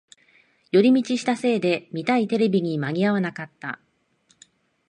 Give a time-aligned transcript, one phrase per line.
[0.71, 3.79] 寄り道したせいで見たいテレビに間に合わなかった